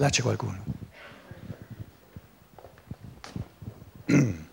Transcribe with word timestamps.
Là 0.00 0.08
c'è 0.08 0.22
qualcuno. 0.22 0.58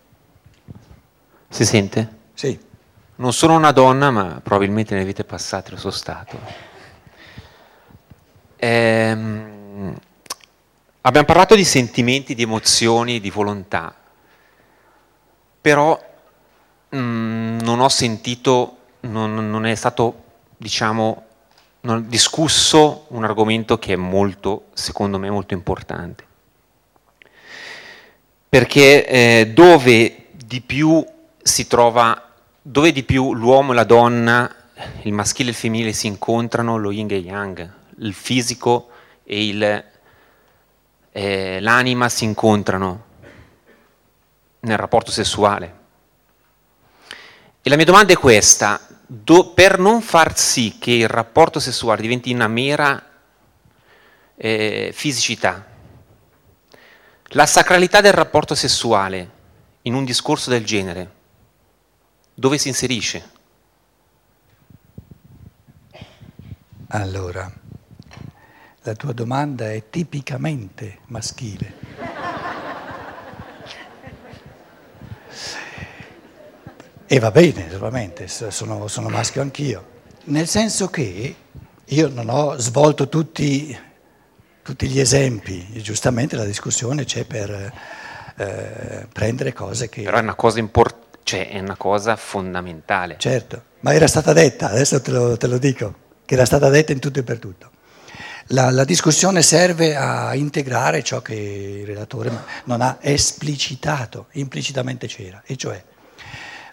Si 1.50 1.64
sente? 1.64 2.16
Sì. 2.34 2.56
Non 3.16 3.32
sono 3.32 3.56
una 3.56 3.72
donna, 3.72 4.10
ma 4.10 4.40
probabilmente 4.42 4.92
nelle 4.92 5.06
vite 5.06 5.24
passate 5.24 5.70
lo 5.70 5.78
sono 5.78 5.92
stato. 5.92 6.38
Ehm, 8.56 9.98
abbiamo 11.00 11.26
parlato 11.26 11.54
di 11.54 11.64
sentimenti, 11.64 12.34
di 12.34 12.42
emozioni, 12.42 13.18
di 13.18 13.30
volontà, 13.30 13.94
però 15.62 15.98
mh, 16.90 16.98
non 17.62 17.80
ho 17.80 17.88
sentito, 17.88 18.76
non, 19.00 19.48
non 19.50 19.64
è 19.64 19.74
stato, 19.74 20.24
diciamo, 20.58 21.27
discusso 21.96 23.06
un 23.08 23.24
argomento 23.24 23.78
che 23.78 23.94
è 23.94 23.96
molto, 23.96 24.66
secondo 24.72 25.18
me, 25.18 25.30
molto 25.30 25.54
importante. 25.54 26.26
Perché 28.48 29.06
eh, 29.06 29.50
dove 29.52 30.26
di 30.32 30.60
più 30.60 31.04
si 31.42 31.66
trova 31.66 32.28
dove 32.60 32.92
di 32.92 33.02
più 33.02 33.34
l'uomo 33.34 33.72
e 33.72 33.74
la 33.74 33.84
donna, 33.84 34.54
il 35.02 35.12
maschile 35.12 35.48
e 35.48 35.52
il 35.52 35.58
femminile 35.58 35.92
si 35.92 36.06
incontrano, 36.06 36.76
lo 36.76 36.90
yin 36.90 37.10
e 37.10 37.16
yang, 37.16 37.70
il 38.00 38.12
fisico 38.12 38.90
e 39.24 39.46
il, 39.46 39.84
eh, 41.12 41.60
l'anima 41.60 42.08
si 42.08 42.24
incontrano 42.24 43.04
nel 44.60 44.76
rapporto 44.76 45.10
sessuale. 45.10 45.76
E 47.62 47.70
la 47.70 47.76
mia 47.76 47.86
domanda 47.86 48.12
è 48.12 48.16
questa, 48.16 48.87
do, 49.10 49.52
per 49.52 49.78
non 49.78 50.02
far 50.02 50.38
sì 50.38 50.76
che 50.78 50.92
il 50.92 51.08
rapporto 51.08 51.58
sessuale 51.58 52.02
diventi 52.02 52.32
una 52.32 52.46
mera 52.46 53.02
eh, 54.36 54.90
fisicità, 54.94 55.66
la 57.32 57.46
sacralità 57.46 58.00
del 58.00 58.12
rapporto 58.12 58.54
sessuale 58.54 59.36
in 59.82 59.94
un 59.94 60.04
discorso 60.04 60.50
del 60.50 60.64
genere, 60.64 61.10
dove 62.34 62.58
si 62.58 62.68
inserisce? 62.68 63.36
Allora, 66.88 67.50
la 68.82 68.94
tua 68.94 69.12
domanda 69.12 69.70
è 69.72 69.88
tipicamente 69.90 71.00
maschile. 71.06 71.87
E 77.10 77.18
va 77.18 77.30
bene, 77.30 77.64
naturalmente, 77.64 78.28
sono, 78.28 78.86
sono, 78.86 79.08
maschio 79.08 79.40
anch'io. 79.40 79.96
Nel 80.24 80.46
senso 80.46 80.88
che 80.88 81.34
io 81.82 82.08
non 82.08 82.28
ho 82.28 82.58
svolto 82.58 83.08
tutti, 83.08 83.74
tutti 84.62 84.86
gli 84.88 85.00
esempi, 85.00 85.68
e 85.72 85.80
giustamente 85.80 86.36
la 86.36 86.44
discussione 86.44 87.06
c'è 87.06 87.24
per 87.24 87.72
eh, 88.36 89.06
prendere 89.10 89.54
cose 89.54 89.88
che... 89.88 90.02
Però 90.02 90.18
è 90.18 90.20
una 90.20 90.34
cosa 90.34 90.58
importante 90.58 91.06
cioè 91.28 91.50
è 91.50 91.58
una 91.58 91.76
cosa 91.76 92.16
fondamentale. 92.16 93.16
Certo, 93.18 93.62
ma 93.80 93.92
era 93.92 94.06
stata 94.06 94.32
detta, 94.32 94.70
adesso 94.70 94.98
te 95.02 95.10
lo, 95.10 95.36
te 95.36 95.46
lo 95.46 95.58
dico, 95.58 95.94
che 96.24 96.32
era 96.32 96.46
stata 96.46 96.70
detta 96.70 96.92
in 96.92 97.00
tutto 97.00 97.18
e 97.18 97.22
per 97.22 97.38
tutto. 97.38 97.70
La, 98.46 98.70
la, 98.70 98.84
discussione 98.84 99.42
serve 99.42 99.94
a 99.94 100.34
integrare 100.34 101.02
ciò 101.02 101.20
che 101.20 101.34
il 101.34 101.86
relatore 101.86 102.32
non 102.64 102.80
ha 102.80 102.96
esplicitato, 103.02 104.28
implicitamente 104.32 105.06
c'era, 105.06 105.42
e 105.44 105.56
cioè 105.56 105.84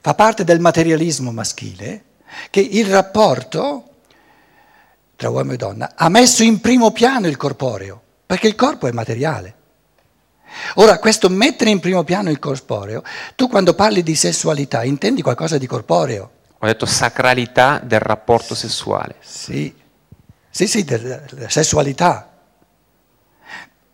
fa 0.05 0.13
parte 0.13 0.43
del 0.43 0.59
materialismo 0.59 1.31
maschile 1.31 2.03
che 2.51 2.59
il 2.59 2.85
rapporto 2.85 3.89
tra 5.15 5.31
uomo 5.31 5.53
e 5.53 5.57
donna 5.57 5.93
ha 5.95 6.09
messo 6.09 6.43
in 6.43 6.61
primo 6.61 6.91
piano 6.91 7.25
il 7.25 7.37
corporeo, 7.37 7.99
perché 8.23 8.45
il 8.45 8.53
corpo 8.53 8.85
è 8.85 8.91
materiale. 8.91 9.55
Ora, 10.75 10.99
questo 10.99 11.27
mettere 11.27 11.71
in 11.71 11.79
primo 11.79 12.03
piano 12.03 12.29
il 12.29 12.37
corporeo, 12.37 13.01
tu 13.33 13.49
quando 13.49 13.73
parli 13.73 14.03
di 14.03 14.13
sessualità 14.13 14.83
intendi 14.83 15.23
qualcosa 15.23 15.57
di 15.57 15.65
corporeo? 15.65 16.31
Ho 16.59 16.67
detto 16.67 16.85
sacralità 16.85 17.81
del 17.83 17.99
rapporto 17.99 18.53
sessuale. 18.53 19.15
Sì, 19.21 19.73
sì, 20.51 20.67
sì, 20.67 20.83
della 20.83 21.23
sessualità. 21.47 22.31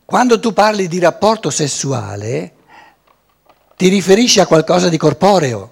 Quando 0.04 0.38
tu 0.38 0.52
parli 0.52 0.88
di 0.88 0.98
rapporto 0.98 1.48
sessuale, 1.48 2.52
ti 3.78 3.88
riferisci 3.88 4.40
a 4.40 4.46
qualcosa 4.46 4.90
di 4.90 4.98
corporeo. 4.98 5.71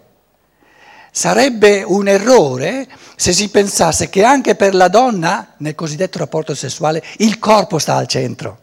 Sarebbe 1.10 1.82
un 1.82 2.08
errore 2.08 2.88
se 3.16 3.32
si 3.32 3.48
pensasse 3.50 4.08
che 4.08 4.24
anche 4.24 4.54
per 4.54 4.74
la 4.74 4.88
donna, 4.88 5.54
nel 5.58 5.74
cosiddetto 5.74 6.18
rapporto 6.18 6.54
sessuale, 6.54 7.02
il 7.18 7.38
corpo 7.38 7.78
sta 7.78 7.96
al 7.96 8.06
centro. 8.06 8.58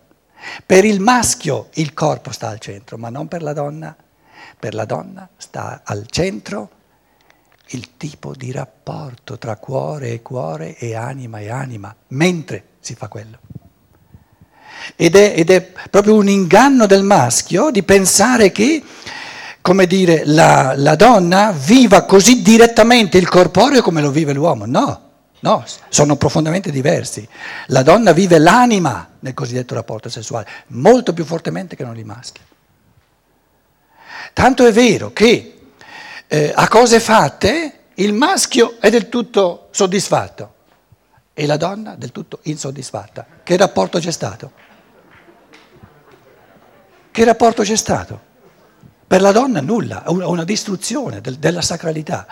Per 0.66 0.86
il 0.86 1.00
maschio 1.00 1.70
il 1.74 1.94
corpo 1.94 2.32
sta 2.32 2.48
al 2.48 2.60
centro, 2.60 2.98
ma 2.98 3.10
non 3.10 3.28
per 3.28 3.42
la 3.42 3.54
donna. 3.54 3.96
Per 4.60 4.74
la 4.74 4.86
donna 4.86 5.28
sta 5.38 5.82
al 5.84 6.06
centro 6.10 6.70
il 7.72 7.98
tipo 7.98 8.34
di 8.34 8.52
rapporto 8.52 9.38
tra 9.38 9.58
cuore 9.58 10.12
e 10.12 10.22
cuore 10.22 10.78
e 10.78 10.96
anima 10.96 11.40
e 11.40 11.50
anima, 11.50 11.94
mentre 12.10 12.64
si 12.80 12.96
fa 12.96 13.08
quello. 13.08 13.40
Ed 14.96 15.16
è, 15.16 15.34
ed 15.36 15.50
è 15.50 15.62
proprio 15.90 16.16
un 16.16 16.30
inganno 16.30 16.86
del 16.86 17.04
maschio 17.04 17.72
di 17.72 17.84
pensare 17.84 18.52
che, 18.52 18.82
come 19.68 19.86
dire, 19.86 20.22
la, 20.24 20.76
la 20.78 20.96
donna 20.96 21.52
viva 21.52 22.04
così 22.04 22.42
direttamente 22.42 23.18
il 23.18 23.28
corporeo 23.28 23.82
come 23.82 24.00
lo 24.00 24.12
vive 24.12 24.32
l'uomo. 24.32 24.66
No, 24.66 25.02
No, 25.42 25.66
sono 25.90 26.16
profondamente 26.16 26.72
diversi. 26.72 27.28
La 27.68 27.84
donna 27.84 28.14
vive 28.14 28.40
l'anima 28.40 29.10
nel 29.20 29.34
cosiddetto 29.34 29.76
rapporto 29.76 30.08
sessuale, 30.08 30.48
molto 30.68 31.12
più 31.12 31.26
fortemente 31.26 31.76
che 31.76 31.84
non 31.84 31.98
i 31.98 32.06
maschi. 32.06 32.40
Tanto 34.32 34.66
è 34.66 34.72
vero 34.72 35.12
che 35.12 35.60
eh, 36.28 36.54
a 36.56 36.68
cose 36.70 37.02
fatte 37.02 37.80
il 37.96 38.14
maschio 38.14 38.78
è 38.80 38.90
del 38.90 39.10
tutto 39.10 39.68
soddisfatto 39.72 40.54
e 41.34 41.46
la 41.46 41.58
donna 41.58 41.96
del 41.96 42.14
tutto 42.14 42.40
insoddisfatta. 42.44 43.26
Che 43.44 43.58
rapporto 43.58 44.00
c'è 44.00 44.12
stato? 44.12 44.52
Che 47.12 47.24
rapporto 47.26 47.64
c'è 47.64 47.76
stato? 47.76 48.27
Per 49.08 49.22
la 49.22 49.32
donna 49.32 49.62
nulla, 49.62 50.04
una 50.08 50.44
distruzione 50.44 51.22
del, 51.22 51.38
della 51.38 51.62
sacralità. 51.62 52.28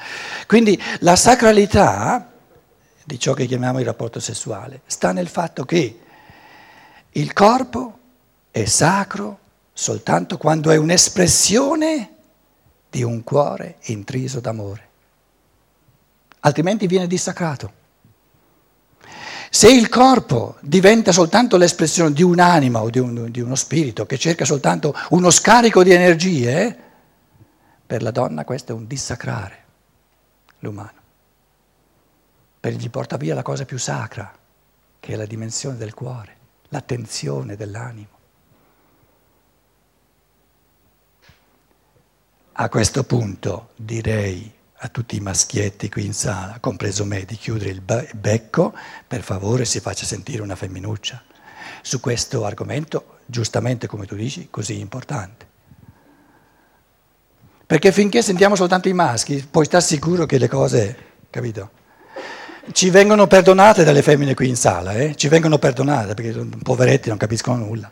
Quindi 0.46 0.80
la 1.00 1.16
sacralità 1.16 2.31
di 3.06 3.19
ciò 3.19 3.34
che 3.34 3.46
chiamiamo 3.46 3.80
il 3.80 3.86
rapporto 3.86 4.19
sessuale, 4.19 4.81
sta 4.85 5.12
nel 5.12 5.28
fatto 5.28 5.64
che 5.64 6.00
il 7.12 7.34
corpo 7.34 8.00
è 8.52 8.66
sacro 8.66 9.40
soltanto 9.72 10.38
quando 10.38 10.72
è 10.72 10.78
un'espressione 10.78 12.14
di 12.90 13.03
un 13.03 13.24
cuore 13.24 13.78
intriso 13.84 14.40
d'amore, 14.40 14.88
altrimenti 16.40 16.88
viene 16.88 17.08
dissacrato. 17.08 17.84
Se 19.56 19.72
il 19.72 19.88
corpo 19.88 20.58
diventa 20.60 21.14
soltanto 21.14 21.56
l'espressione 21.56 22.12
di 22.12 22.24
un'anima 22.24 22.82
o 22.82 22.90
di, 22.90 23.00
un, 23.00 23.32
di 23.32 23.40
uno 23.40 23.56
spirito 23.56 24.06
che 24.06 24.18
cerca 24.18 24.44
soltanto 24.44 24.94
uno 25.12 25.30
scarico 25.30 25.82
di 25.82 25.94
energie, 25.94 26.78
per 27.86 28.02
la 28.02 28.12
donna 28.12 28.44
questo 28.44 28.74
è 28.74 28.76
un 28.76 28.86
dissacrare 28.86 29.64
l'umano 30.60 31.00
perché 32.60 32.78
gli 32.78 32.90
porta 32.90 33.16
via 33.16 33.34
la 33.34 33.44
cosa 33.44 33.64
più 33.64 33.78
sacra, 33.78 34.30
che 35.00 35.14
è 35.14 35.16
la 35.16 35.26
dimensione 35.26 35.78
del 35.78 35.94
cuore, 35.94 36.36
l'attenzione 36.68 37.56
dell'animo. 37.56 38.10
A 42.52 42.68
questo 42.68 43.06
punto 43.06 43.70
direi 43.78 44.55
a 44.80 44.88
tutti 44.90 45.16
i 45.16 45.22
maschietti 45.22 45.90
qui 45.90 46.06
in 46.06 46.13
sala, 46.13 46.58
compreso 46.59 47.06
me, 47.06 47.24
di 47.25 47.36
chiudere 47.36 47.69
il 47.69 47.81
becco, 47.81 48.73
per 49.08 49.22
favore 49.22 49.66
si 49.66 49.79
faccia 49.79 50.05
sentire 50.05 50.41
una 50.41 50.55
femminuccia 50.55 51.23
su 51.82 52.00
questo 52.00 52.46
argomento, 52.46 53.20
giustamente 53.26 53.88
come 53.88 54.05
tu 54.05 54.16
dici, 54.16 54.47
così 54.50 54.79
importante. 54.79 55.53
Perché 57.66 57.91
finché 57.91 58.22
sentiamo 58.22 58.55
soltanto 58.55 58.90
i 58.90 58.94
maschi, 58.94 59.46
puoi 59.50 59.66
stare 59.66 59.84
sicuro 59.84 60.26
che 60.26 60.38
le 60.38 60.47
cose, 60.47 60.97
capito? 61.29 61.72
Ci 62.72 62.90
vengono 62.90 63.28
perdonate 63.28 63.84
dalle 63.84 64.02
femmine 64.02 64.34
qui 64.34 64.50
in 64.50 64.55
sala, 64.55 64.94
eh? 64.94 65.16
ci 65.16 65.28
vengono 65.28 65.58
perdonate 65.58 66.14
perché 66.14 66.46
poveretti 66.61 67.09
non 67.09 67.17
capiscono 67.17 67.58
nulla. 67.58 67.91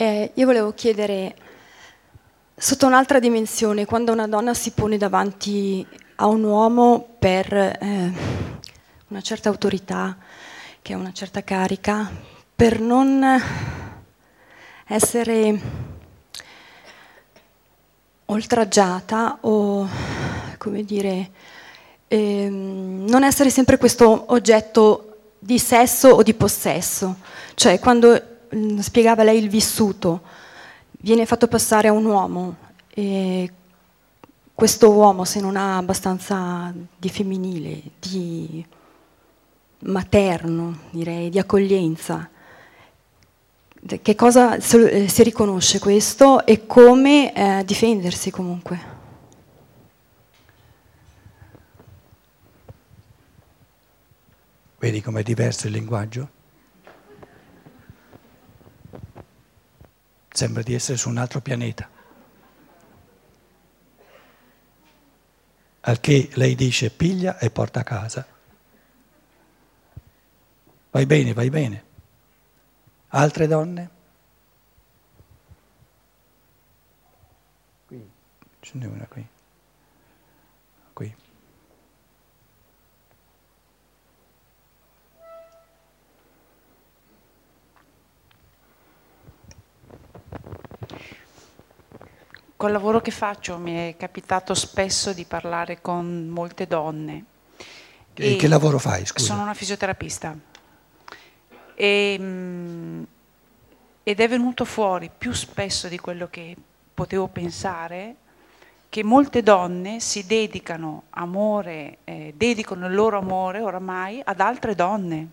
Eh, 0.00 0.30
io 0.34 0.46
volevo 0.46 0.74
chiedere, 0.74 1.34
sotto 2.54 2.86
un'altra 2.86 3.18
dimensione, 3.18 3.84
quando 3.84 4.12
una 4.12 4.28
donna 4.28 4.54
si 4.54 4.70
pone 4.70 4.96
davanti 4.96 5.84
a 6.14 6.26
un 6.26 6.44
uomo 6.44 7.16
per 7.18 7.52
eh, 7.52 8.12
una 9.08 9.20
certa 9.20 9.48
autorità, 9.48 10.16
che 10.82 10.92
ha 10.92 10.96
una 10.96 11.10
certa 11.10 11.42
carica, 11.42 12.08
per 12.54 12.78
non 12.78 13.42
essere 14.86 15.60
oltraggiata 18.26 19.38
o, 19.40 19.88
come 20.58 20.84
dire, 20.84 21.30
ehm, 22.06 23.04
non 23.08 23.24
essere 23.24 23.50
sempre 23.50 23.78
questo 23.78 24.26
oggetto 24.32 25.32
di 25.40 25.58
sesso 25.58 26.10
o 26.10 26.22
di 26.22 26.34
possesso. 26.34 27.16
Cioè, 27.54 27.80
quando 27.80 28.36
mh, 28.50 28.78
spiegava 28.78 29.22
lei 29.22 29.38
il 29.38 29.48
vissuto, 29.48 30.22
viene 31.00 31.26
fatto 31.26 31.48
passare 31.48 31.88
a 31.88 31.92
un 31.92 32.04
uomo 32.04 32.56
e 32.88 33.52
questo 34.54 34.90
uomo, 34.90 35.24
se 35.24 35.40
non 35.40 35.56
ha 35.56 35.76
abbastanza 35.76 36.74
di 36.96 37.08
femminile, 37.08 37.80
di 38.00 38.64
materno, 39.80 40.78
direi, 40.90 41.30
di 41.30 41.38
accoglienza, 41.38 42.28
che 44.02 44.14
cosa 44.16 44.56
eh, 44.56 45.08
si 45.08 45.22
riconosce 45.22 45.78
questo 45.78 46.44
e 46.44 46.66
come 46.66 47.32
eh, 47.32 47.64
difendersi 47.64 48.30
comunque? 48.30 48.96
Vedi 54.78 55.00
com'è 55.00 55.22
diverso 55.22 55.66
il 55.68 55.72
linguaggio? 55.72 56.37
Sembra 60.38 60.62
di 60.62 60.72
essere 60.72 60.96
su 60.96 61.08
un 61.08 61.16
altro 61.16 61.40
pianeta. 61.40 61.90
Al 65.80 65.98
che 65.98 66.30
lei 66.34 66.54
dice 66.54 66.92
piglia 66.92 67.38
e 67.38 67.50
porta 67.50 67.80
a 67.80 67.82
casa. 67.82 68.24
Vai 70.92 71.06
bene, 71.06 71.32
vai 71.32 71.50
bene. 71.50 71.84
Altre 73.08 73.48
donne? 73.48 73.90
Qui, 77.88 78.10
ce 78.60 78.78
n'è 78.78 78.86
una 78.86 79.06
qui. 79.08 79.26
Qui. 80.92 81.16
Col 92.58 92.72
lavoro 92.72 93.00
che 93.00 93.12
faccio 93.12 93.56
mi 93.56 93.72
è 93.72 93.94
capitato 93.96 94.52
spesso 94.52 95.12
di 95.12 95.24
parlare 95.24 95.80
con 95.80 96.26
molte 96.26 96.66
donne. 96.66 97.24
E 98.14 98.34
che 98.34 98.48
lavoro 98.48 98.80
fai? 98.80 99.06
Scusa? 99.06 99.26
Sono 99.26 99.42
una 99.42 99.54
fisioterapista. 99.54 100.36
E, 101.76 102.16
mm, 102.18 103.02
ed 104.02 104.18
è 104.18 104.28
venuto 104.28 104.64
fuori 104.64 105.08
più 105.16 105.32
spesso 105.34 105.86
di 105.86 106.00
quello 106.00 106.26
che 106.28 106.56
potevo 106.92 107.28
pensare 107.28 108.16
che 108.88 109.04
molte 109.04 109.44
donne 109.44 110.00
si 110.00 110.26
dedicano 110.26 111.04
amore, 111.10 111.98
eh, 112.02 112.34
dedicano 112.36 112.88
il 112.88 112.94
loro 112.94 113.18
amore 113.18 113.60
oramai 113.60 114.20
ad 114.24 114.40
altre 114.40 114.74
donne, 114.74 115.28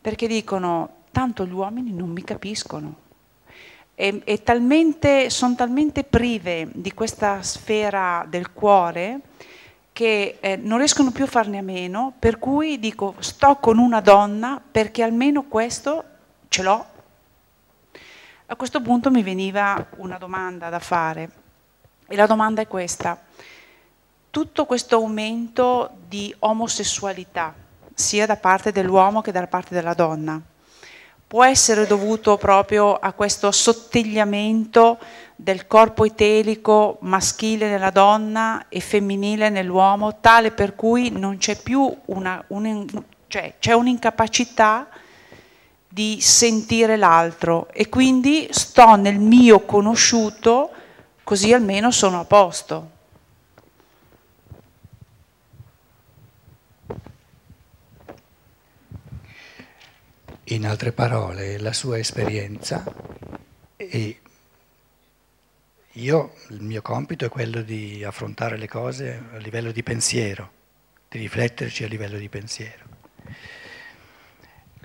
perché 0.00 0.28
dicono 0.28 0.98
tanto 1.10 1.44
gli 1.44 1.52
uomini 1.52 1.92
non 1.92 2.10
mi 2.10 2.22
capiscono. 2.22 3.10
E, 4.02 4.20
e 4.24 4.42
talmente, 4.42 5.30
sono 5.30 5.54
talmente 5.54 6.02
prive 6.02 6.68
di 6.72 6.92
questa 6.92 7.40
sfera 7.44 8.26
del 8.28 8.52
cuore 8.52 9.20
che 9.92 10.38
eh, 10.40 10.56
non 10.56 10.78
riescono 10.78 11.12
più 11.12 11.22
a 11.22 11.28
farne 11.28 11.58
a 11.58 11.62
meno, 11.62 12.12
per 12.18 12.40
cui 12.40 12.80
dico 12.80 13.14
sto 13.20 13.58
con 13.58 13.78
una 13.78 14.00
donna 14.00 14.60
perché 14.60 15.04
almeno 15.04 15.44
questo 15.44 16.02
ce 16.48 16.64
l'ho. 16.64 16.86
A 18.46 18.56
questo 18.56 18.82
punto 18.82 19.08
mi 19.12 19.22
veniva 19.22 19.86
una 19.98 20.18
domanda 20.18 20.68
da 20.68 20.80
fare 20.80 21.30
e 22.08 22.16
la 22.16 22.26
domanda 22.26 22.60
è 22.60 22.66
questa. 22.66 23.16
Tutto 24.30 24.66
questo 24.66 24.96
aumento 24.96 25.90
di 26.08 26.34
omosessualità, 26.40 27.54
sia 27.94 28.26
da 28.26 28.34
parte 28.34 28.72
dell'uomo 28.72 29.20
che 29.20 29.30
da 29.30 29.46
parte 29.46 29.72
della 29.76 29.94
donna, 29.94 30.42
può 31.32 31.44
essere 31.44 31.86
dovuto 31.86 32.36
proprio 32.36 32.92
a 32.92 33.14
questo 33.14 33.46
assottigliamento 33.46 34.98
del 35.34 35.66
corpo 35.66 36.04
etelico 36.04 36.98
maschile 37.00 37.70
nella 37.70 37.88
donna 37.88 38.66
e 38.68 38.80
femminile 38.80 39.48
nell'uomo, 39.48 40.20
tale 40.20 40.50
per 40.50 40.74
cui 40.74 41.08
non 41.08 41.38
c'è 41.38 41.56
più 41.56 41.90
una, 42.04 42.44
un, 42.48 42.86
cioè, 43.28 43.54
c'è 43.58 43.72
un'incapacità 43.72 44.88
di 45.88 46.18
sentire 46.20 46.98
l'altro 46.98 47.68
e 47.72 47.88
quindi 47.88 48.48
sto 48.50 48.96
nel 48.96 49.18
mio 49.18 49.60
conosciuto 49.60 50.68
così 51.24 51.54
almeno 51.54 51.90
sono 51.90 52.20
a 52.20 52.24
posto. 52.24 52.90
In 60.46 60.66
altre 60.66 60.90
parole, 60.90 61.56
la 61.58 61.72
sua 61.72 61.98
esperienza 61.98 62.84
e 63.76 64.20
io, 65.92 66.34
il 66.48 66.62
mio 66.62 66.82
compito 66.82 67.24
è 67.24 67.28
quello 67.28 67.62
di 67.62 68.02
affrontare 68.02 68.58
le 68.58 68.66
cose 68.66 69.22
a 69.34 69.36
livello 69.36 69.70
di 69.70 69.84
pensiero, 69.84 70.50
di 71.08 71.18
rifletterci 71.18 71.84
a 71.84 71.86
livello 71.86 72.18
di 72.18 72.28
pensiero. 72.28 72.84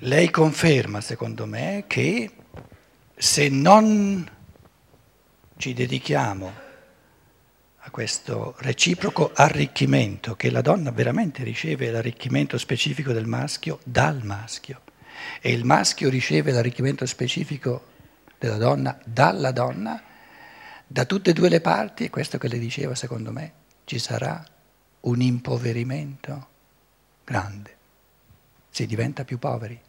Lei 0.01 0.30
conferma, 0.30 1.01
secondo 1.01 1.48
me, 1.48 1.86
che 1.88 2.30
se 3.15 3.50
non 3.50 4.30
ci 5.57 5.74
dedichiamo 5.74 6.54
a 7.77 7.89
questo 7.89 8.54
reciproco 8.59 9.31
arricchimento, 9.33 10.36
che 10.36 10.51
la 10.51 10.62
donna 10.62 10.92
veramente 10.92 11.44
riceve 11.44 11.89
l'arricchimento 11.89 12.59
specifico 12.59 13.12
del 13.12 13.25
maschio 13.25 13.80
dal 13.83 14.24
maschio, 14.24 14.81
e 15.41 15.51
il 15.51 15.63
maschio 15.63 16.09
riceve 16.09 16.51
l'arricchimento 16.51 17.05
specifico 17.05 17.95
della 18.37 18.57
donna 18.57 18.97
dalla 19.03 19.51
donna, 19.51 20.01
da 20.85 21.05
tutte 21.05 21.31
e 21.31 21.33
due 21.33 21.49
le 21.49 21.61
parti, 21.61 22.05
e 22.05 22.09
questo 22.09 22.37
che 22.37 22.47
le 22.47 22.59
diceva 22.59 22.95
secondo 22.95 23.31
me, 23.31 23.53
ci 23.85 23.99
sarà 23.99 24.43
un 25.01 25.21
impoverimento 25.21 26.47
grande, 27.23 27.75
si 28.69 28.85
diventa 28.85 29.23
più 29.23 29.39
poveri. 29.39 29.79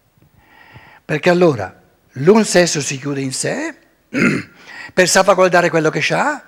Perché 1.05 1.31
allora 1.31 1.83
l'un 2.13 2.45
sesso 2.45 2.81
si 2.81 2.99
chiude 2.99 3.21
in 3.21 3.33
sé 3.33 3.77
per 4.93 5.09
salvaguardare 5.09 5.71
quello 5.71 5.91
che 5.91 6.05
ha, 6.15 6.43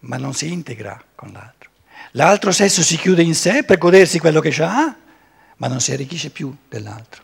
ma 0.00 0.16
non 0.16 0.34
si 0.34 0.52
integra 0.52 1.02
con 1.14 1.32
l'altro. 1.32 1.70
L'altro 2.12 2.52
sesso 2.52 2.82
si 2.82 2.96
chiude 2.96 3.22
in 3.22 3.34
sé 3.34 3.64
per 3.64 3.78
godersi 3.78 4.18
quello 4.18 4.40
che 4.40 4.54
ha, 4.62 4.96
ma 5.62 5.68
non 5.68 5.80
si 5.80 5.92
arricchisce 5.92 6.30
più 6.30 6.54
dell'altro. 6.68 7.22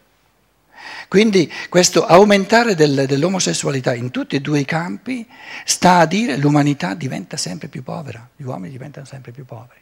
Quindi 1.09 1.53
questo 1.69 2.07
aumentare 2.07 2.77
del, 2.77 3.07
dell'omosessualità 3.07 3.95
in 3.95 4.13
tutti 4.13 4.37
e 4.37 4.41
due 4.41 4.61
i 4.61 4.65
campi 4.65 5.29
sta 5.65 5.99
a 5.99 6.07
dire 6.07 6.35
che 6.35 6.41
l'umanità 6.41 6.95
diventa 6.95 7.37
sempre 7.37 7.67
più 7.67 7.83
povera, 7.83 8.27
gli 8.37 8.45
uomini 8.45 8.71
diventano 8.71 9.07
sempre 9.07 9.33
più 9.33 9.45
poveri. 9.45 9.81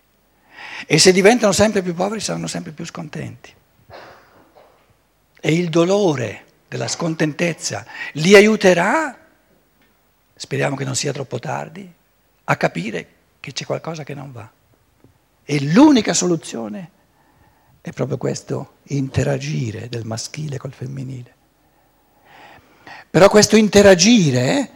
E 0.87 0.99
se 0.99 1.13
diventano 1.13 1.53
sempre 1.53 1.83
più 1.83 1.95
poveri 1.95 2.21
saranno 2.21 2.47
sempre 2.47 2.73
più 2.73 2.87
scontenti. 2.87 3.53
E 5.39 5.53
il 5.53 5.69
dolore 5.69 6.45
della 6.67 6.89
scontentezza 6.89 7.85
li 8.13 8.35
aiuterà, 8.35 9.19
speriamo 10.35 10.77
che 10.77 10.85
non 10.85 10.97
sia 10.97 11.13
troppo 11.13 11.39
tardi, 11.39 11.93
a 12.45 12.57
capire 12.57 13.09
che 13.39 13.53
c'è 13.53 13.67
qualcosa 13.67 14.03
che 14.03 14.15
non 14.15 14.33
va. 14.33 14.51
E 15.45 15.61
l'unica 15.61 16.15
soluzione 16.15 16.95
è 17.87 17.93
proprio 17.93 18.17
questo 18.17 18.79
interagire 18.89 19.89
del 19.89 20.05
maschile 20.05 20.59
col 20.59 20.73
femminile. 20.73 21.35
Però 23.09 23.29
questo 23.29 23.55
interagire 23.55 24.71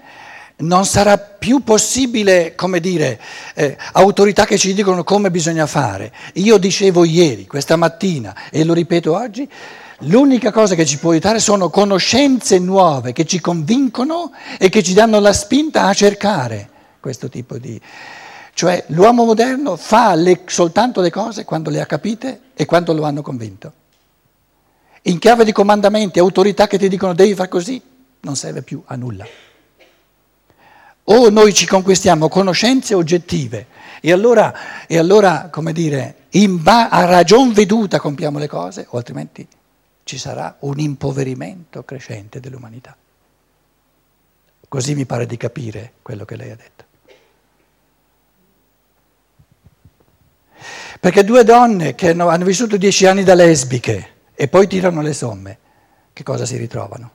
non 0.59 0.85
sarà 0.87 1.19
più 1.19 1.64
possibile, 1.64 2.55
come 2.55 2.79
dire, 2.79 3.21
eh, 3.57 3.76
autorità 3.95 4.45
che 4.45 4.57
ci 4.57 4.73
dicono 4.75 5.02
come 5.02 5.33
bisogna 5.33 5.67
fare. 5.67 6.12
Io 6.35 6.57
dicevo 6.57 7.02
ieri, 7.02 7.49
questa 7.49 7.75
mattina, 7.75 8.49
e 8.49 8.62
lo 8.62 8.75
ripeto 8.75 9.12
oggi, 9.12 9.50
l'unica 10.02 10.52
cosa 10.52 10.76
che 10.76 10.87
ci 10.87 10.99
può 10.99 11.11
aiutare 11.11 11.40
sono 11.40 11.69
conoscenze 11.69 12.61
nuove 12.61 13.12
che 13.12 13.25
ci 13.25 13.40
convincono 13.40 14.31
e 14.57 14.69
che 14.69 14.85
ci 14.85 14.95
danno 14.95 15.19
la 15.19 15.33
spinta 15.33 15.87
a 15.87 15.95
cercare 15.95 16.71
questo 17.00 17.29
tipo 17.29 17.59
di... 17.59 17.81
Cioè 18.52 18.85
l'uomo 18.88 19.25
moderno 19.25 19.76
fa 19.76 20.14
le, 20.14 20.42
soltanto 20.47 21.00
le 21.00 21.11
cose 21.11 21.45
quando 21.45 21.71
le 21.71 21.80
ha 21.80 21.87
capite 21.87 22.40
e 22.54 22.66
quando 22.66 22.92
lo 22.92 23.04
hanno 23.04 23.23
convinto. 23.23 23.73
In 25.02 25.19
chiave 25.19 25.45
di 25.45 25.52
comandamenti, 25.52 26.19
autorità 26.19 26.66
che 26.66 26.78
ti 26.78 26.88
dicono 26.88 27.14
devi 27.14 27.35
fare 27.35 27.49
così, 27.49 27.80
non 28.21 28.37
serve 28.37 28.62
più 28.62 28.83
a 28.85 28.97
nulla. 28.97 29.26
O 31.04 31.30
noi 31.30 31.54
ci 31.54 31.66
conquistiamo 31.66 32.28
conoscenze 32.28 32.95
oggettive 32.95 33.66
e 34.00 34.12
allora, 34.12 34.87
e 34.87 34.99
allora 34.99 35.49
come 35.50 35.73
dire, 35.73 36.26
ba- 36.49 36.88
a 36.88 37.04
ragion 37.04 37.52
veduta 37.52 37.99
compiamo 37.99 38.38
le 38.38 38.47
cose, 38.47 38.87
o 38.90 38.97
altrimenti 38.99 39.47
ci 40.04 40.19
sarà 40.19 40.57
un 40.61 40.78
impoverimento 40.78 41.83
crescente 41.85 42.40
dell'umanità. 42.40 42.97
Così 44.69 44.95
mi 44.95 45.07
pare 45.07 45.26
di 45.26 45.37
capire 45.37 45.95
quello 46.02 46.25
che 46.25 46.37
lei 46.37 46.50
ha 46.50 46.57
detto. 46.57 46.85
Perché 50.99 51.25
due 51.25 51.45
donne 51.45 51.95
che 51.95 52.11
hanno, 52.11 52.29
hanno 52.29 52.45
vissuto 52.45 52.76
dieci 52.76 53.07
anni 53.07 53.25
da 53.25 53.35
lesbiche 53.35 54.19
e 54.35 54.49
poi 54.49 54.67
tirano 54.67 55.02
le 55.02 55.12
somme, 55.12 55.59
che 56.12 56.23
cosa 56.23 56.45
si 56.45 56.57
ritrovano? 56.57 57.11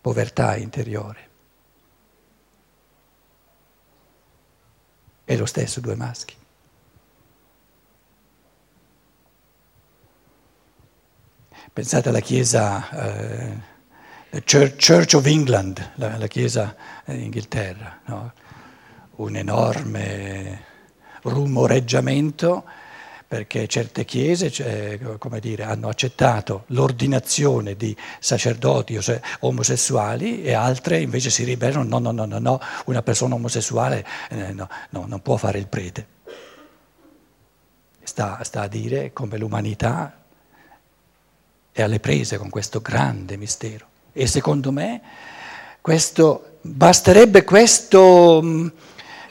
Povertà 0.00 0.56
interiore. 0.56 1.28
E 5.24 5.36
lo 5.36 5.46
stesso 5.46 5.80
due 5.80 5.94
maschi. 5.94 6.34
Pensate 11.72 12.08
alla 12.08 12.20
Chiesa, 12.20 12.90
eh, 12.90 14.42
Church 14.44 15.14
of 15.14 15.26
England, 15.26 15.92
la, 15.96 16.16
la 16.16 16.26
Chiesa 16.26 16.74
d'Inghilterra, 17.04 18.00
no? 18.06 18.32
un 19.16 19.36
enorme 19.36 20.64
rumoreggiamento 21.22 22.64
perché 23.30 23.68
certe 23.68 24.04
chiese 24.04 24.50
cioè, 24.50 24.98
dire, 25.38 25.62
hanno 25.62 25.88
accettato 25.88 26.64
l'ordinazione 26.68 27.76
di 27.76 27.96
sacerdoti 28.18 28.98
omosessuali 29.40 30.42
e 30.42 30.52
altre 30.52 31.00
invece 31.00 31.30
si 31.30 31.44
ribellano, 31.44 31.84
no, 31.84 32.00
no, 32.00 32.10
no, 32.10 32.24
no, 32.24 32.38
no 32.40 32.60
una 32.86 33.02
persona 33.02 33.36
omosessuale 33.36 34.04
eh, 34.30 34.52
no, 34.52 34.68
no, 34.90 35.04
non 35.06 35.22
può 35.22 35.36
fare 35.36 35.58
il 35.58 35.68
prete. 35.68 36.06
Sta, 38.02 38.42
sta 38.42 38.62
a 38.62 38.66
dire 38.66 39.12
come 39.12 39.38
l'umanità 39.38 40.20
è 41.70 41.82
alle 41.82 42.00
prese 42.00 42.36
con 42.36 42.50
questo 42.50 42.80
grande 42.80 43.36
mistero. 43.36 43.86
E 44.12 44.26
secondo 44.26 44.72
me 44.72 45.00
questo, 45.80 46.58
basterebbe 46.62 47.44
questo, 47.44 48.72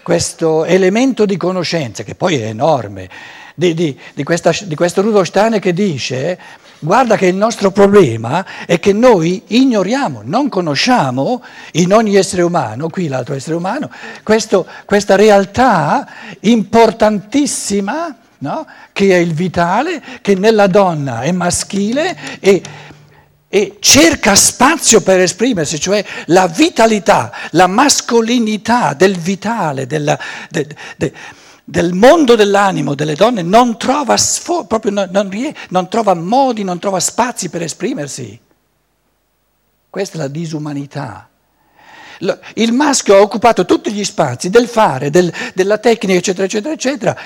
questo, 0.09 0.65
elemento 0.65 1.27
di 1.27 1.37
conoscenza, 1.37 2.01
che 2.01 2.15
poi 2.15 2.37
è 2.37 2.45
enorme, 2.45 3.07
di, 3.53 3.75
di, 3.75 3.95
di, 4.15 4.23
questa, 4.23 4.51
di 4.63 4.73
questo 4.73 5.03
Rudolf 5.03 5.27
Steiner 5.27 5.59
che 5.59 5.71
dice 5.71 6.39
guarda 6.79 7.15
che 7.15 7.27
il 7.27 7.35
nostro 7.35 7.69
problema 7.69 8.43
è 8.65 8.79
che 8.79 8.91
noi 8.91 9.43
ignoriamo, 9.45 10.21
non 10.23 10.49
conosciamo 10.49 11.43
in 11.73 11.93
ogni 11.93 12.15
essere 12.15 12.41
umano, 12.41 12.89
qui 12.89 13.07
l'altro 13.07 13.35
essere 13.35 13.55
umano, 13.55 13.91
questo, 14.23 14.65
questa 14.85 15.15
realtà 15.15 16.07
importantissima 16.39 18.17
no? 18.39 18.65
che 18.91 19.11
è 19.11 19.17
il 19.17 19.35
vitale, 19.35 20.01
che 20.21 20.33
nella 20.33 20.65
donna 20.65 21.21
è 21.21 21.31
maschile 21.31 22.17
e, 22.39 22.63
e 23.49 23.77
cerca 23.79 24.35
spazio 24.35 25.01
per 25.01 25.19
esprimersi, 25.19 25.79
cioè 25.79 26.05
la 26.27 26.47
vitalità, 26.47 27.31
la 27.51 27.67
mascolinità 27.67 28.93
del 28.93 29.17
vitale, 29.17 29.87
della, 29.87 30.17
de, 30.49 30.67
de, 30.95 31.13
del 31.63 31.93
mondo 31.93 32.35
dell'animo 32.35 32.93
delle 32.93 33.15
donne 33.15 33.41
non 33.41 33.77
trova, 33.77 34.15
sfo- 34.17 34.67
non, 34.83 35.09
non, 35.11 35.53
non 35.69 35.89
trova 35.89 36.13
modi, 36.13 36.63
non 36.63 36.79
trova 36.79 36.99
spazi 36.99 37.49
per 37.49 37.63
esprimersi. 37.63 38.39
Questa 39.89 40.17
è 40.17 40.21
la 40.21 40.27
disumanità. 40.27 41.27
Il 42.55 42.73
maschio 42.73 43.15
ha 43.15 43.21
occupato 43.21 43.65
tutti 43.65 43.91
gli 43.91 44.03
spazi 44.03 44.49
del 44.49 44.67
fare, 44.67 45.09
del, 45.09 45.33
della 45.55 45.77
tecnica, 45.77 46.13
eccetera, 46.13 46.45
eccetera, 46.45 46.73
eccetera 46.73 47.17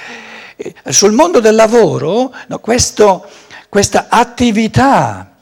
sul 0.86 1.12
mondo 1.12 1.40
del 1.40 1.56
lavoro 1.56 2.34
no, 2.48 2.60
questo, 2.60 3.26
questa 3.70 4.08
attività, 4.10 5.33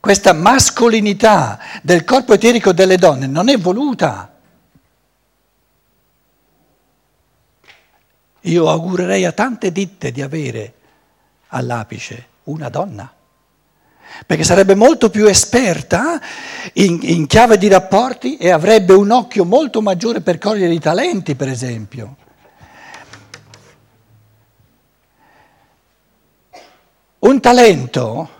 questa 0.00 0.32
mascolinità 0.32 1.58
del 1.82 2.04
corpo 2.04 2.32
eterico 2.32 2.72
delle 2.72 2.96
donne 2.96 3.26
non 3.26 3.50
è 3.50 3.58
voluta. 3.58 4.34
Io 8.44 8.70
augurerei 8.70 9.26
a 9.26 9.32
tante 9.32 9.70
ditte 9.70 10.10
di 10.10 10.22
avere 10.22 10.72
all'apice 11.48 12.28
una 12.44 12.70
donna, 12.70 13.12
perché 14.24 14.42
sarebbe 14.42 14.74
molto 14.74 15.10
più 15.10 15.26
esperta 15.26 16.18
in, 16.72 16.98
in 17.02 17.26
chiave 17.26 17.58
di 17.58 17.68
rapporti 17.68 18.38
e 18.38 18.48
avrebbe 18.48 18.94
un 18.94 19.10
occhio 19.10 19.44
molto 19.44 19.82
maggiore 19.82 20.22
per 20.22 20.38
cogliere 20.38 20.72
i 20.72 20.80
talenti, 20.80 21.34
per 21.34 21.48
esempio. 21.48 22.16
Un 27.18 27.38
talento 27.38 28.38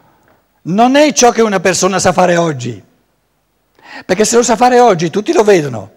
non 0.63 0.97
è 0.97 1.13
ciò 1.13 1.31
che 1.31 1.43
una 1.43 1.61
persona 1.61 1.99
sa 1.99 2.13
fare 2.13 2.37
oggi, 2.37 2.83
perché 4.05 4.25
se 4.25 4.37
lo 4.37 4.43
sa 4.43 4.57
fare 4.57 4.81
oggi 4.81 5.11
tutti 5.11 5.33
lo 5.33 5.43
vedono. 5.43 5.93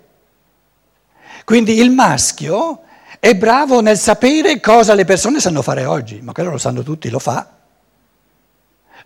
Quindi 1.43 1.79
il 1.79 1.91
maschio 1.91 2.82
è 3.20 3.36
bravo 3.36 3.82
nel 3.82 3.98
sapere 3.98 4.60
cosa 4.60 4.93
le 4.93 5.05
persone 5.05 5.39
sanno 5.39 5.62
fare 5.62 5.86
oggi, 5.86 6.22
ma 6.22 6.32
quello 6.32 6.51
lo 6.51 6.58
sanno 6.58 6.84
tutti, 6.84 7.10
lo 7.10 7.20
fa. 7.20 7.50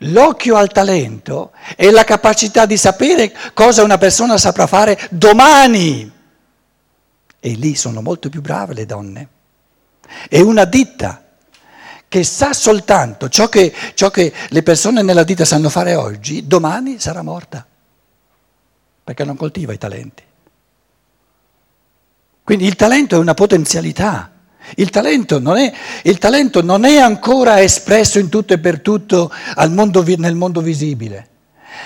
L'occhio 0.01 0.55
al 0.55 0.71
talento 0.71 1.51
è 1.75 1.89
la 1.89 2.03
capacità 2.03 2.67
di 2.67 2.77
sapere 2.77 3.33
cosa 3.53 3.83
una 3.83 3.97
persona 3.97 4.37
saprà 4.37 4.67
fare 4.67 4.99
domani. 5.09 6.11
E 7.39 7.49
lì 7.53 7.75
sono 7.75 8.01
molto 8.01 8.29
più 8.29 8.41
brave 8.41 8.73
le 8.73 8.85
donne. 8.85 9.27
È 10.29 10.39
una 10.39 10.65
ditta 10.65 11.26
che 12.09 12.23
sa 12.23 12.53
soltanto 12.53 13.29
ciò 13.29 13.49
che, 13.49 13.73
ciò 13.93 14.09
che 14.09 14.33
le 14.49 14.63
persone 14.63 15.01
nella 15.01 15.23
vita 15.23 15.45
sanno 15.45 15.69
fare 15.69 15.95
oggi, 15.95 16.47
domani 16.47 16.99
sarà 16.99 17.21
morta, 17.21 17.65
perché 19.03 19.23
non 19.23 19.35
coltiva 19.35 19.73
i 19.73 19.77
talenti. 19.77 20.23
Quindi 22.43 22.65
il 22.65 22.75
talento 22.75 23.15
è 23.15 23.19
una 23.19 23.33
potenzialità. 23.33 24.31
Il 24.75 24.89
talento, 24.89 25.39
è, 25.57 25.73
il 26.03 26.17
talento 26.17 26.61
non 26.61 26.85
è, 26.85 26.97
ancora 26.97 27.61
espresso 27.61 28.19
in 28.19 28.29
tutto 28.29 28.53
e 28.53 28.59
per 28.59 28.79
tutto 28.79 29.31
mondo, 29.69 30.03
nel 30.17 30.35
mondo 30.35 30.61
visibile. 30.61 31.27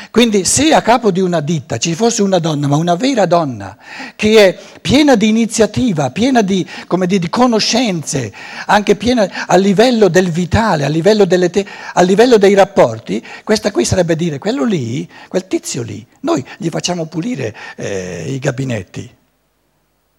Quindi 0.10 0.46
se 0.46 0.74
a 0.74 0.82
capo 0.82 1.12
di 1.12 1.20
una 1.20 1.40
ditta 1.40 1.78
ci 1.78 1.96
fosse 1.96 2.22
una 2.22 2.40
donna, 2.40 2.68
ma 2.68 2.76
una 2.76 2.96
vera 2.96 3.26
donna, 3.26 3.78
che 4.16 4.48
è 4.48 4.60
piena 4.82 5.16
di 5.16 5.30
iniziativa, 5.30 6.12
piena 6.12 6.42
di, 6.42 6.68
dire, 6.88 7.20
di 7.20 7.30
conoscenze, 7.30 8.32
anche 8.66 8.96
piena 8.96 9.46
a 9.48 9.56
livello 9.56 10.08
del 10.08 10.30
vitale, 10.30 10.86
a 10.86 10.90
livello, 10.90 11.26
te, 11.26 11.66
a 11.94 12.02
livello, 12.02 12.38
dei 12.38 12.54
rapporti, 12.54 13.26
questa 13.44 13.72
qui 13.72 13.86
sarebbe 13.86 14.16
dire, 14.16 14.38
quello 14.40 14.64
lì, 14.64 15.10
quel 15.28 15.48
tizio 15.48 15.82
lì, 15.82 16.06
noi 16.22 16.46
gli 16.58 16.70
facciamo 16.70 17.06
pulire 17.06 17.56
eh, 17.76 18.26
i 18.28 18.40
gabinetti. 18.40 19.16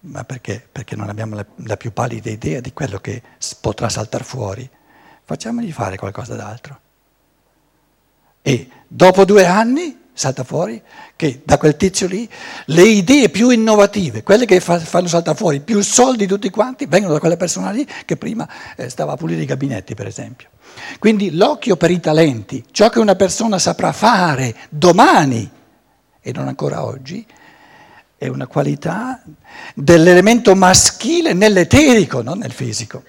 Ma 0.05 0.23
perché? 0.25 0.65
Perché 0.69 0.95
non 0.95 1.07
abbiamo 1.07 1.35
la, 1.35 1.45
la 1.65 1.77
più 1.77 1.93
pallida 1.93 2.29
idea 2.29 2.59
di 2.59 2.73
quello 2.73 2.99
che 2.99 3.21
potrà 3.61 3.87
saltare 3.87 4.23
fuori. 4.23 4.69
Facciamogli 5.23 5.71
fare 5.71 5.97
qualcosa 5.97 6.35
d'altro. 6.35 6.79
E 8.43 8.67
dopo 8.87 9.25
due 9.25 9.45
anni 9.45 10.01
salta 10.13 10.43
fuori 10.43 10.79
che 11.15 11.41
da 11.43 11.57
quel 11.57 11.75
tizio 11.75 12.07
lì 12.07 12.29
le 12.65 12.83
idee 12.83 13.29
più 13.29 13.49
innovative, 13.49 14.21
quelle 14.21 14.45
che 14.45 14.59
fa, 14.59 14.77
fanno 14.77 15.07
saltare 15.07 15.37
fuori 15.37 15.59
più 15.61 15.81
soldi 15.81 16.27
tutti 16.27 16.49
quanti, 16.49 16.85
vengono 16.85 17.13
da 17.13 17.19
quella 17.19 17.37
persona 17.37 17.71
lì 17.71 17.87
che 18.05 18.17
prima 18.17 18.47
eh, 18.75 18.89
stava 18.89 19.13
a 19.13 19.17
pulire 19.17 19.41
i 19.41 19.45
gabinetti, 19.45 19.95
per 19.95 20.05
esempio. 20.05 20.49
Quindi 20.99 21.31
l'occhio 21.35 21.77
per 21.77 21.89
i 21.89 21.99
talenti, 21.99 22.63
ciò 22.71 22.89
che 22.89 22.99
una 22.99 23.15
persona 23.15 23.57
saprà 23.57 23.91
fare 23.91 24.55
domani 24.69 25.49
e 26.21 26.31
non 26.31 26.47
ancora 26.47 26.83
oggi, 26.83 27.25
è 28.17 28.27
una 28.27 28.47
qualità 28.47 29.21
dell'elemento 29.73 30.55
maschile 30.55 31.33
nell'eterico, 31.33 32.21
non 32.21 32.39
nel 32.39 32.51
fisico. 32.51 33.03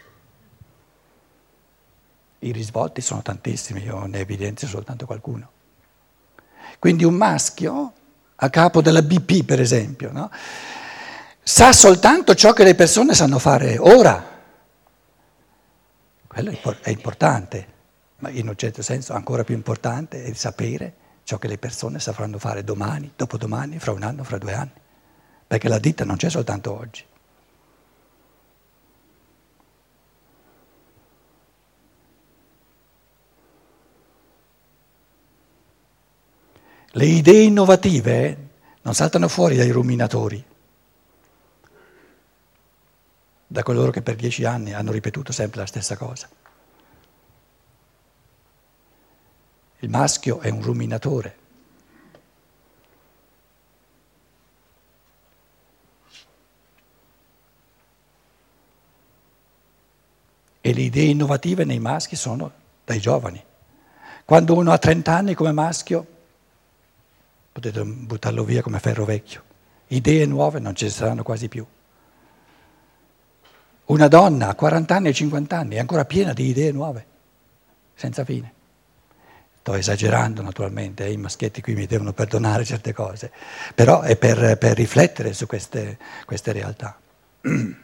I 2.45 2.53
risvolti 2.53 3.01
sono 3.01 3.23
tantissimi, 3.23 3.83
io 3.83 4.05
ne 4.05 4.19
evidenzio 4.19 4.69
soltanto 4.69 5.07
qualcuno. 5.07 5.51
Quindi 6.79 7.05
un 7.05 7.15
maschio, 7.15 7.93
a 8.37 8.51
capo 8.51 8.83
della 8.83 9.01
BP 9.01 9.45
per 9.45 9.61
esempio, 9.61 10.13
no? 10.13 10.31
sa 11.43 11.73
soltanto 11.73 12.35
ciò 12.35 12.53
che 12.53 12.65
le 12.65 12.75
persone 12.75 13.15
sanno 13.15 13.39
fare 13.39 13.79
ora. 13.79 14.33
Quello 16.27 16.51
è 16.83 16.91
importante, 16.91 17.67
ma 18.19 18.29
in 18.29 18.49
un 18.49 18.57
certo 18.57 18.83
senso 18.83 19.15
ancora 19.15 19.43
più 19.43 19.55
importante 19.55 20.25
è 20.25 20.33
sapere 20.35 20.95
ciò 21.23 21.39
che 21.39 21.49
le 21.49 21.57
persone 21.57 21.99
sapranno 21.99 22.39
fare 22.39 22.63
domani, 22.63 23.13
dopodomani, 23.17 23.79
fra 23.79 23.93
un 23.93 24.03
anno, 24.03 24.23
fra 24.23 24.37
due 24.37 24.53
anni. 24.53 24.73
Perché 25.47 25.69
la 25.69 25.79
ditta 25.79 26.05
non 26.05 26.17
c'è 26.17 26.29
soltanto 26.29 26.77
oggi. 26.77 27.05
Le 36.97 37.07
idee 37.07 37.43
innovative 37.43 38.49
non 38.83 38.95
saltano 38.95 39.27
fuori 39.27 39.57
dai 39.57 39.73
ruminatori, 39.73 40.45
da 43.49 43.63
coloro 43.65 43.91
che 43.91 44.01
per 44.01 44.15
dieci 44.15 44.45
anni 44.45 44.75
hanno 44.75 44.93
ripetuto 44.93 45.33
sempre 45.33 45.59
la 45.59 45.67
stessa 45.67 45.97
cosa. 45.97 46.29
Il 49.81 49.89
maschio 49.89 50.39
è 50.39 50.51
un 50.51 50.63
ruminatore. 50.63 51.37
E 60.61 60.73
le 60.73 60.81
idee 60.81 61.07
innovative 61.07 61.65
nei 61.65 61.81
maschi 61.81 62.15
sono 62.15 62.53
dai 62.85 63.01
giovani. 63.01 63.45
Quando 64.25 64.55
uno 64.55 64.71
ha 64.71 64.79
30 64.79 65.13
anni 65.13 65.35
come 65.35 65.51
maschio, 65.51 66.13
potete 67.55 67.85
buttarlo 67.85 68.43
via 68.43 68.63
come 68.63 68.81
ferro 68.81 69.05
vecchio. 69.05 69.43
Idee 69.87 70.27
nuove 70.27 70.59
non 70.59 70.75
ci 70.75 70.91
saranno 70.91 71.23
quasi 71.23 71.49
più. 71.49 71.65
Una 73.85 74.09
donna 74.09 74.49
a 74.49 74.55
40 74.57 74.97
anni 74.97 75.09
e 75.11 75.13
50 75.13 75.57
anni 75.57 75.77
è 75.77 75.79
ancora 75.79 76.05
piena 76.05 76.33
di 76.33 76.49
idee 76.49 76.73
nuove, 76.73 77.07
senza 77.95 78.25
fine. 78.25 78.53
Sto 79.61 79.75
esagerando 79.75 80.43
naturalmente, 80.43 81.05
eh, 81.05 81.13
i 81.13 81.17
maschietti 81.17 81.61
qui 81.63 81.75
mi 81.75 81.87
devono 81.87 82.13
perdonare 82.13 82.65
certe 82.65 82.93
cose, 82.93 83.31
però 83.73 84.01
è 84.01 84.17
per, 84.17 84.59
per 84.59 84.75
riflettere 84.75 85.33
su 85.33 85.47
queste, 85.47 85.97
queste 86.25 86.51
realtà. 86.51 86.99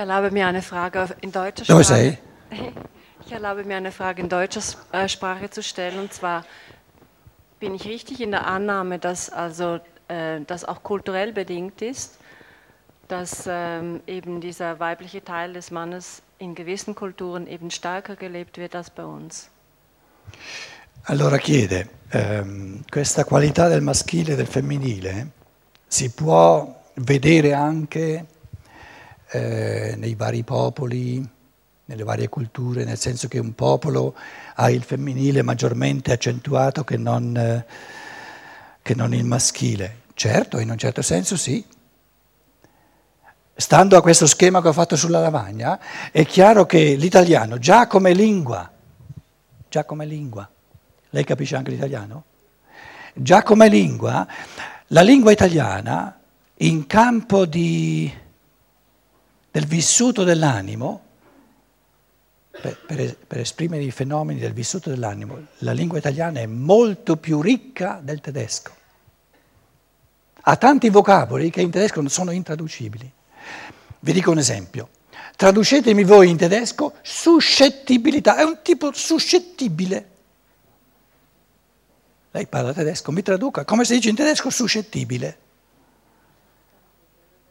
erlaube 0.00 0.30
mir 0.30 0.46
eine 0.46 0.62
Frage 0.62 1.14
in 1.20 1.30
deutscher 1.30 1.64
Sprache. 1.64 2.18
Ich 3.26 3.32
erlaube 3.32 3.64
mir 3.64 3.76
eine 3.76 3.92
Frage 3.92 4.22
in 4.22 4.28
deutscher 4.28 4.62
äh, 4.92 5.08
Sprache 5.08 5.50
zu 5.50 5.62
stellen. 5.62 6.00
Und 6.00 6.12
zwar 6.12 6.44
bin 7.60 7.74
ich 7.74 7.84
richtig 7.84 8.20
in 8.20 8.30
der 8.30 8.46
Annahme, 8.46 8.98
dass 8.98 9.30
also 9.30 9.78
äh, 10.08 10.40
das 10.46 10.64
auch 10.64 10.82
kulturell 10.82 11.32
bedingt 11.32 11.82
ist, 11.82 12.18
dass 13.08 13.44
ähm, 13.46 14.00
eben 14.06 14.40
dieser 14.40 14.80
weibliche 14.80 15.22
Teil 15.22 15.52
des 15.52 15.70
Mannes 15.70 16.22
in 16.38 16.54
gewissen 16.54 16.94
Kulturen 16.94 17.46
eben 17.46 17.70
stärker 17.70 18.16
gelebt 18.16 18.56
wird 18.56 18.74
als 18.74 18.90
bei 18.90 19.04
uns. 19.04 19.50
Allora 21.04 21.38
chiede, 21.38 21.88
ehm, 22.10 22.84
questa 22.90 23.24
qualità 23.24 23.68
del 23.68 23.80
maschile 23.80 24.32
e 24.32 24.36
del 24.36 24.46
femminile 24.46 25.30
si 25.86 26.10
può 26.10 26.82
vedere 26.94 27.54
anche 27.54 28.26
eh, 29.30 29.94
nei 29.96 30.14
vari 30.14 30.42
popoli, 30.42 31.26
nelle 31.84 32.04
varie 32.04 32.28
culture, 32.28 32.84
nel 32.84 32.98
senso 32.98 33.26
che 33.26 33.38
un 33.38 33.54
popolo 33.54 34.14
ha 34.54 34.70
il 34.70 34.82
femminile 34.82 35.42
maggiormente 35.42 36.12
accentuato 36.12 36.84
che 36.84 36.96
non, 36.96 37.36
eh, 37.36 37.66
che 38.80 38.94
non 38.94 39.12
il 39.12 39.24
maschile. 39.24 39.98
Certo, 40.14 40.58
in 40.58 40.70
un 40.70 40.78
certo 40.78 41.02
senso 41.02 41.36
sì. 41.36 41.64
Stando 43.54 43.96
a 43.96 44.02
questo 44.02 44.26
schema 44.26 44.62
che 44.62 44.68
ho 44.68 44.72
fatto 44.72 44.96
sulla 44.96 45.20
lavagna, 45.20 45.78
è 46.12 46.24
chiaro 46.24 46.64
che 46.64 46.94
l'italiano 46.94 47.58
già 47.58 47.86
come 47.86 48.12
lingua, 48.12 48.70
già 49.68 49.84
come 49.84 50.06
lingua, 50.06 50.48
lei 51.10 51.24
capisce 51.24 51.56
anche 51.56 51.70
l'italiano? 51.72 52.24
Già 53.12 53.42
come 53.42 53.68
lingua, 53.68 54.26
la 54.88 55.02
lingua 55.02 55.32
italiana 55.32 56.18
in 56.58 56.86
campo 56.86 57.44
di 57.44 58.10
del 59.50 59.66
vissuto 59.66 60.22
dell'animo, 60.22 61.08
per, 62.50 62.78
per, 62.86 63.16
per, 63.16 63.40
esprimere 63.40 63.82
i 63.82 63.90
fenomeni 63.90 64.38
del 64.38 64.52
vissuto 64.52 64.90
dell'animo, 64.90 65.46
la 65.58 65.72
lingua 65.72 65.98
italiana 65.98 66.40
è 66.40 66.46
molto 66.46 67.16
più 67.16 67.40
ricca 67.40 68.00
del 68.02 68.20
tedesco. 68.20 68.72
Ha 70.42 70.56
tanti 70.56 70.88
vocaboli 70.88 71.50
che 71.50 71.60
in 71.60 71.70
tedesco 71.70 72.00
non 72.00 72.10
sono 72.10 72.30
intraducibili. 72.30 73.10
Vi 74.00 74.12
dico 74.12 74.30
un 74.30 74.38
esempio. 74.38 74.88
Traducetemi 75.36 76.04
voi 76.04 76.28
in 76.28 76.36
tedesco 76.36 76.94
suscettibilità, 77.02 78.36
è 78.36 78.42
un 78.42 78.58
tipo 78.62 78.92
suscettibile. 78.92 80.08
Lei 82.30 82.46
parla 82.46 82.72
tedesco, 82.72 83.10
mi 83.10 83.22
traduca, 83.22 83.64
come 83.64 83.84
si 83.84 83.94
dice 83.94 84.10
in 84.10 84.14
tedesco 84.14 84.50
suscettibile. 84.50 85.38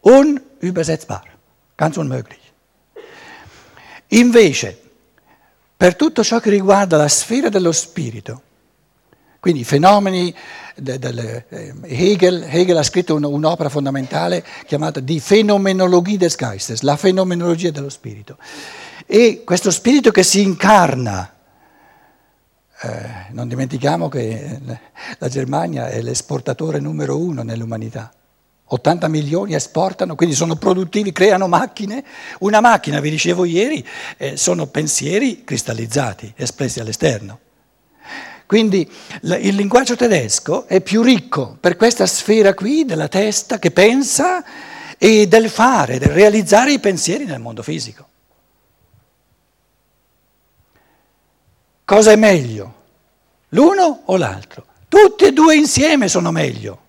Unübersetzbar. 0.01 1.38
Ganz 1.79 1.95
unmöglich. 1.95 2.41
Invece, 4.07 4.77
per 5.77 5.95
tutto 5.95 6.25
ciò 6.25 6.41
che 6.41 6.49
riguarda 6.49 6.97
la 6.97 7.07
sfera 7.07 7.47
dello 7.47 7.71
spirito, 7.71 8.41
quindi 9.39 9.61
i 9.61 9.63
fenomeni, 9.63 10.35
de, 10.75 10.99
de, 10.99 11.45
eh, 11.47 11.73
Hegel, 11.83 12.43
Hegel, 12.49 12.75
ha 12.75 12.83
scritto 12.83 13.15
un, 13.15 13.23
un'opera 13.23 13.69
fondamentale 13.69 14.45
chiamata 14.65 14.99
Die 14.99 15.21
Phänomenologie 15.21 16.17
des 16.17 16.35
Geistes, 16.35 16.81
la 16.81 16.97
fenomenologia 16.97 17.71
dello 17.71 17.87
spirito. 17.87 18.37
E 19.05 19.43
questo 19.45 19.71
spirito 19.71 20.11
che 20.11 20.23
si 20.23 20.41
incarna, 20.41 21.33
eh, 22.81 23.27
non 23.29 23.47
dimentichiamo 23.47 24.09
che 24.09 24.59
la 25.17 25.29
Germania 25.29 25.87
è 25.87 26.01
l'esportatore 26.01 26.81
numero 26.81 27.17
uno 27.17 27.41
nell'umanità. 27.41 28.11
80 28.71 29.07
milioni 29.07 29.55
esportano, 29.55 30.15
quindi 30.15 30.35
sono 30.35 30.55
produttivi, 30.55 31.11
creano 31.11 31.47
macchine. 31.47 32.03
Una 32.39 32.61
macchina, 32.61 32.99
vi 32.99 33.09
dicevo 33.09 33.45
ieri, 33.45 33.85
eh, 34.17 34.37
sono 34.37 34.67
pensieri 34.67 35.43
cristallizzati, 35.43 36.33
espressi 36.35 36.79
all'esterno. 36.79 37.39
Quindi 38.45 38.89
il 39.21 39.55
linguaggio 39.55 39.95
tedesco 39.95 40.65
è 40.65 40.81
più 40.81 41.03
ricco 41.03 41.55
per 41.59 41.75
questa 41.75 42.07
sfera 42.07 42.55
qui 42.55 42.83
della 42.83 43.07
testa 43.07 43.59
che 43.59 43.69
pensa 43.69 44.43
e 44.97 45.27
del 45.27 45.49
fare, 45.49 45.99
del 45.99 46.09
realizzare 46.09 46.73
i 46.73 46.79
pensieri 46.79 47.25
nel 47.25 47.39
mondo 47.39 47.61
fisico. 47.61 48.07
Cosa 51.85 52.11
è 52.11 52.15
meglio? 52.15 52.73
L'uno 53.49 54.01
o 54.05 54.17
l'altro? 54.17 54.65
Tutti 54.87 55.25
e 55.25 55.31
due 55.31 55.55
insieme 55.55 56.07
sono 56.07 56.31
meglio. 56.31 56.87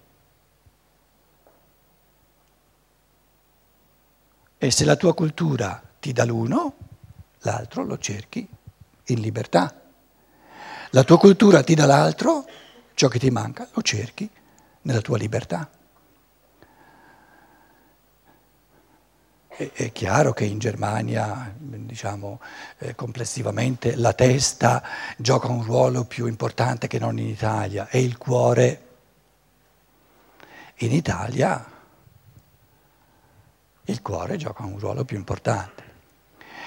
E 4.62 4.70
se 4.70 4.84
la 4.84 4.96
tua 4.96 5.14
cultura 5.14 5.82
ti 5.98 6.12
dà 6.12 6.26
l'uno, 6.26 6.74
l'altro 7.38 7.82
lo 7.82 7.96
cerchi 7.96 8.46
in 9.06 9.20
libertà. 9.20 9.74
La 10.90 11.02
tua 11.02 11.16
cultura 11.16 11.62
ti 11.62 11.74
dà 11.74 11.86
l'altro, 11.86 12.44
ciò 12.92 13.08
che 13.08 13.18
ti 13.18 13.30
manca 13.30 13.66
lo 13.72 13.80
cerchi 13.80 14.28
nella 14.82 15.00
tua 15.00 15.16
libertà. 15.16 15.66
È 19.48 19.92
chiaro 19.92 20.34
che 20.34 20.44
in 20.44 20.58
Germania, 20.58 21.54
diciamo, 21.56 22.38
eh, 22.80 22.94
complessivamente 22.94 23.96
la 23.96 24.12
testa 24.12 24.82
gioca 25.16 25.48
un 25.48 25.64
ruolo 25.64 26.04
più 26.04 26.26
importante 26.26 26.86
che 26.86 26.98
non 26.98 27.18
in 27.18 27.28
Italia 27.28 27.88
e 27.88 28.02
il 28.02 28.18
cuore 28.18 28.88
in 30.76 30.92
Italia 30.92 31.78
il 33.84 34.02
cuore 34.02 34.36
gioca 34.36 34.64
un 34.64 34.78
ruolo 34.78 35.04
più 35.04 35.16
importante. 35.16 35.88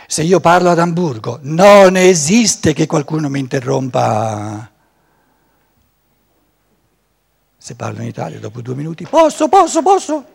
Se 0.08 0.24
io 0.24 0.40
parlo 0.40 0.70
ad 0.70 0.80
Amburgo, 0.80 1.40
non 1.44 1.96
esiste 1.96 2.74
che 2.74 2.86
qualcuno 2.86 3.30
mi 3.30 3.40
interrompa. 3.40 4.70
Se 7.58 7.76
parlo 7.76 8.02
in 8.02 8.08
Italia, 8.08 8.40
dopo 8.40 8.62
due 8.62 8.76
minuti, 8.76 9.06
posso, 9.06 9.48
posso, 9.48 9.82
posso. 9.82 10.26